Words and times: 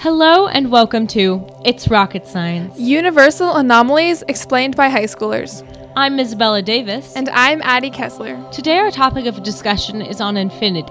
Hello 0.00 0.46
and 0.46 0.72
welcome 0.72 1.06
to 1.08 1.46
It's 1.62 1.88
Rocket 1.88 2.26
Science. 2.26 2.80
Universal 2.80 3.56
anomalies 3.56 4.22
explained 4.28 4.74
by 4.74 4.88
high 4.88 5.04
schoolers. 5.04 5.62
I'm 5.94 6.18
Isabella 6.18 6.62
Davis. 6.62 7.14
And 7.16 7.28
I'm 7.28 7.60
Addie 7.60 7.90
Kessler. 7.90 8.42
Today, 8.50 8.78
our 8.78 8.90
topic 8.90 9.26
of 9.26 9.42
discussion 9.42 10.00
is 10.00 10.18
on 10.22 10.38
infinity. 10.38 10.90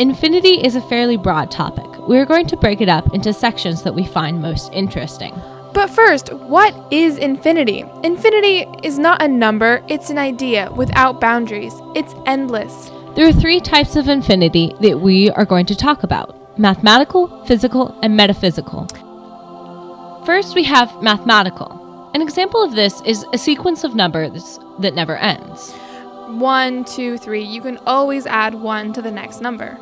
Infinity 0.00 0.64
is 0.64 0.76
a 0.76 0.80
fairly 0.80 1.16
broad 1.16 1.50
topic. 1.50 2.06
We 2.06 2.18
are 2.18 2.24
going 2.24 2.46
to 2.46 2.56
break 2.56 2.80
it 2.80 2.88
up 2.88 3.12
into 3.12 3.32
sections 3.32 3.82
that 3.82 3.96
we 3.96 4.06
find 4.06 4.40
most 4.40 4.72
interesting. 4.72 5.34
But 5.74 5.90
first, 5.90 6.32
what 6.32 6.72
is 6.92 7.18
infinity? 7.18 7.84
Infinity 8.04 8.64
is 8.84 8.96
not 8.96 9.20
a 9.20 9.26
number, 9.26 9.82
it's 9.88 10.08
an 10.08 10.18
idea 10.18 10.70
without 10.70 11.20
boundaries. 11.20 11.74
It's 11.96 12.14
endless. 12.26 12.92
There 13.16 13.26
are 13.26 13.32
three 13.32 13.58
types 13.58 13.96
of 13.96 14.08
infinity 14.08 14.72
that 14.82 15.00
we 15.00 15.30
are 15.30 15.44
going 15.44 15.66
to 15.66 15.74
talk 15.74 16.04
about 16.04 16.39
mathematical, 16.60 17.42
physical, 17.46 17.98
and 18.02 18.14
metaphysical. 18.14 18.86
First, 20.26 20.54
we 20.54 20.62
have 20.64 21.02
mathematical. 21.02 22.10
An 22.14 22.20
example 22.20 22.62
of 22.62 22.74
this 22.74 23.00
is 23.06 23.24
a 23.32 23.38
sequence 23.38 23.82
of 23.82 23.94
numbers 23.94 24.60
that 24.78 24.94
never 24.94 25.16
ends. 25.16 25.72
One, 26.28 26.84
two, 26.84 27.16
three. 27.16 27.42
You 27.42 27.62
can 27.62 27.78
always 27.86 28.26
add 28.26 28.54
one 28.54 28.92
to 28.92 29.00
the 29.00 29.10
next 29.10 29.40
number. 29.40 29.78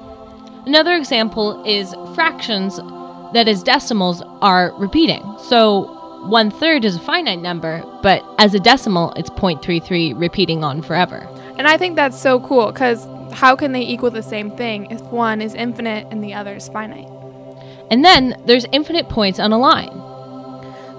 Another 0.67 0.95
example 0.95 1.65
is 1.65 1.97
fractions, 2.15 2.77
that 3.33 3.49
is, 3.49 3.65
decimals, 3.65 4.23
are 4.41 4.73
repeating. 4.79 5.37
So 5.41 5.97
one 6.29 6.51
third 6.51 6.85
is 6.85 6.95
a 6.97 7.01
finite 7.01 7.41
number, 7.41 7.83
but 8.03 8.25
as 8.39 8.55
a 8.55 8.61
decimal, 8.61 9.13
it's 9.17 9.31
0.33 9.31 10.19
repeating 10.19 10.63
on 10.63 10.83
forever. 10.83 11.29
And 11.59 11.67
I 11.67 11.77
think 11.77 11.97
that's 11.97 12.21
so 12.21 12.39
cool 12.39 12.71
because 12.71 13.07
how 13.33 13.57
can 13.57 13.73
they 13.73 13.83
equal 13.83 14.11
the 14.11 14.23
same 14.23 14.51
thing 14.51 14.91
if 14.91 15.01
one 15.03 15.41
is 15.41 15.55
infinite 15.55 16.07
and 16.11 16.23
the 16.23 16.35
other 16.35 16.57
is 16.57 16.69
finite? 16.69 17.09
And 17.91 18.05
then 18.05 18.41
there's 18.47 18.67
infinite 18.73 19.09
points 19.09 19.39
on 19.39 19.53
a 19.53 19.59
line. 19.59 20.05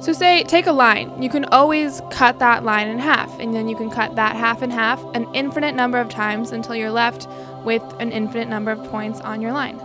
So, 0.02 0.14
say, 0.14 0.44
take 0.44 0.66
a 0.66 0.72
line. 0.72 1.22
You 1.22 1.30
can 1.30 1.44
always 1.46 2.02
cut 2.10 2.40
that 2.40 2.64
line 2.64 2.88
in 2.88 3.00
half, 3.00 3.38
and 3.40 3.54
then 3.54 3.68
you 3.68 3.76
can 3.76 3.90
cut 3.90 4.16
that 4.16 4.38
half 4.38 4.64
in 4.64 4.72
half 4.72 5.04
an 5.14 5.28
infinite 5.34 5.76
number 5.76 5.98
of 5.98 6.08
times 6.08 6.52
until 6.52 6.74
you're 6.74 6.90
left 6.90 7.28
with 7.66 7.84
an 8.00 8.14
infinite 8.14 8.48
number 8.48 8.72
of 8.72 8.82
points 8.86 9.20
on 9.20 9.42
your 9.42 9.52
line. 9.52 9.78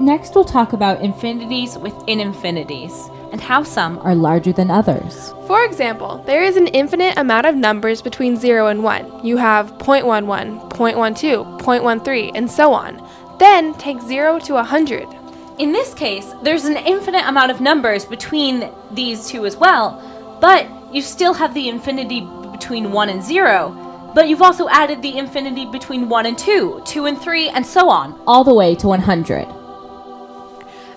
Next, 0.00 0.34
we'll 0.34 0.46
talk 0.46 0.72
about 0.72 1.02
infinities 1.02 1.76
within 1.76 2.20
infinities 2.20 2.92
and 3.34 3.40
how 3.40 3.64
some 3.64 3.98
are 3.98 4.14
larger 4.14 4.52
than 4.52 4.70
others. 4.70 5.34
For 5.48 5.64
example, 5.64 6.22
there 6.24 6.44
is 6.44 6.56
an 6.56 6.68
infinite 6.68 7.18
amount 7.18 7.46
of 7.46 7.56
numbers 7.56 8.00
between 8.00 8.36
0 8.36 8.68
and 8.68 8.84
1. 8.84 9.26
You 9.26 9.38
have 9.38 9.76
0.11, 9.78 10.70
0.12, 10.70 11.60
0.13, 11.60 12.30
and 12.36 12.48
so 12.48 12.72
on. 12.72 13.04
Then 13.40 13.74
take 13.74 14.00
0 14.00 14.38
to 14.38 14.52
100. 14.54 15.08
In 15.58 15.72
this 15.72 15.94
case, 15.94 16.32
there's 16.44 16.64
an 16.64 16.76
infinite 16.76 17.26
amount 17.26 17.50
of 17.50 17.60
numbers 17.60 18.04
between 18.04 18.70
these 18.92 19.26
two 19.26 19.44
as 19.46 19.56
well, 19.56 20.38
but 20.40 20.68
you 20.94 21.02
still 21.02 21.34
have 21.34 21.54
the 21.54 21.68
infinity 21.68 22.20
between 22.52 22.92
1 22.92 23.08
and 23.08 23.20
0, 23.20 24.12
but 24.14 24.28
you've 24.28 24.42
also 24.42 24.68
added 24.68 25.02
the 25.02 25.18
infinity 25.18 25.66
between 25.66 26.08
1 26.08 26.26
and 26.26 26.38
2, 26.38 26.82
2 26.84 27.06
and 27.06 27.20
3, 27.20 27.48
and 27.48 27.66
so 27.66 27.90
on, 27.90 28.16
all 28.28 28.44
the 28.44 28.54
way 28.54 28.76
to 28.76 28.86
100. 28.86 29.63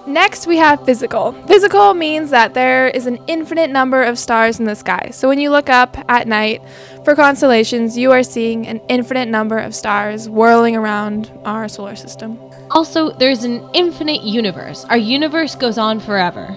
Next, 0.08 0.48
we 0.48 0.56
have 0.56 0.86
physical. 0.86 1.34
Physical 1.48 1.94
means 1.94 2.30
that 2.30 2.54
there 2.54 2.88
is 2.88 3.08
an 3.08 3.20
infinite 3.28 3.70
number 3.70 4.02
of 4.02 4.18
stars 4.18 4.58
in 4.58 4.66
the 4.66 4.74
sky. 4.74 5.10
So 5.12 5.28
when 5.28 5.38
you 5.38 5.50
look 5.50 5.70
up 5.70 5.98
at 6.10 6.30
night 6.30 6.62
for 7.04 7.14
constellations, 7.14 7.98
you 7.98 8.14
are 8.14 8.24
seeing 8.24 8.66
an 8.68 8.80
infinite 8.88 9.28
number 9.28 9.58
of 9.58 9.76
stars 9.76 10.30
whirling 10.30 10.78
around 10.78 11.38
our 11.44 11.68
solar 11.68 11.98
system. 11.98 12.40
Also, 12.72 13.12
there's 13.12 13.44
an 13.44 13.70
infinite 13.74 14.24
universe. 14.24 14.86
Our 14.86 14.98
universe 14.98 15.56
goes 15.56 15.78
on 15.78 16.00
forever. 16.00 16.56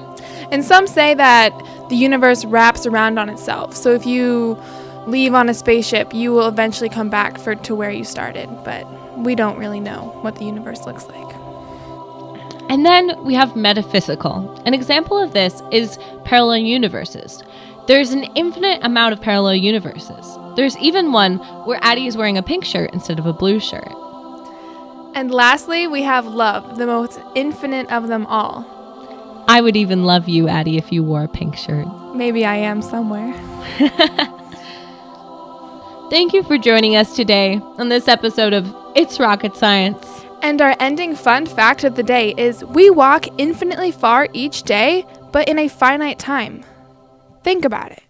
And 0.53 0.65
some 0.65 0.87
say 0.87 1.15
that 1.15 1.51
the 1.89 1.97
universe 1.97 2.45
wraps 2.45 2.87
around 2.87 3.19
on 3.19 3.29
itself. 3.29 3.75
So 3.75 3.93
if 3.95 4.07
you 4.07 4.63
leave 5.09 5.35
on 5.35 5.49
a 5.49 5.55
spaceship, 5.55 6.15
you 6.15 6.31
will 6.31 6.47
eventually 6.47 6.89
come 6.89 7.11
back 7.11 7.37
for 7.37 7.57
to 7.57 7.75
where 7.75 7.91
you 7.91 8.05
started, 8.05 8.49
but 8.65 8.87
we 9.19 9.35
don't 9.35 9.59
really 9.59 9.81
know 9.81 10.17
what 10.21 10.37
the 10.37 10.45
universe 10.45 10.87
looks 10.87 11.07
like. 11.09 11.50
And 12.71 12.87
then 12.87 13.25
we 13.25 13.35
have 13.35 13.57
metaphysical. 13.57 14.63
An 14.65 14.75
example 14.75 15.19
of 15.19 15.33
this 15.33 15.61
is 15.73 15.99
parallel 16.25 16.59
universes. 16.59 17.43
There's 17.89 18.13
an 18.13 18.23
infinite 18.37 18.85
amount 18.85 19.13
of 19.13 19.21
parallel 19.21 19.57
universes. 19.57 20.39
There's 20.55 20.79
even 20.79 21.11
one 21.11 21.39
where 21.67 21.81
Addie 21.83 22.07
is 22.07 22.17
wearing 22.17 22.39
a 22.39 22.45
pink 22.45 22.65
shirt 22.65 22.93
instead 22.93 23.19
of 23.19 23.27
a 23.27 23.33
blue 23.33 23.59
shirt. 23.59 23.93
And 25.17 25.33
lastly, 25.33 25.89
we 25.89 26.03
have 26.03 26.27
love, 26.27 26.79
the 26.79 26.87
most 26.87 27.19
infinite 27.35 27.91
of 27.91 28.07
them 28.07 28.25
all. 28.27 28.65
I 29.49 29.61
would 29.61 29.77
even 29.77 30.05
love 30.05 30.29
you, 30.29 30.47
Addie, 30.47 30.77
if 30.77 30.93
you 30.93 31.03
wore 31.03 31.25
a 31.25 31.29
pink 31.29 31.57
shirt. 31.57 31.89
Maybe 32.15 32.45
I 32.45 32.55
am 32.55 32.83
somewhere. 32.83 33.33
Thank 36.09 36.33
you 36.33 36.45
for 36.45 36.57
joining 36.57 36.95
us 36.95 37.17
today 37.17 37.61
on 37.79 37.89
this 37.89 38.07
episode 38.07 38.53
of 38.53 38.73
It's 38.95 39.19
Rocket 39.19 39.57
Science. 39.57 40.10
And 40.43 40.61
our 40.63 40.75
ending 40.81 41.15
fun 41.15 41.47
fact 41.47 41.85
of 41.85 41.97
the 41.97 42.03
day 42.03 42.35
is 42.37 42.65
we 42.65 42.91
walk 42.91 43.27
infinitely 43.39 43.93
far 43.93 44.29
each 44.33 44.63
day, 44.63 45.05
but 45.33 45.49
in 45.49 45.59
a 45.59 45.69
finite 45.69 46.19
time. 46.19 46.65
Think 47.43 47.65
about 47.65 47.93
it. 47.93 48.03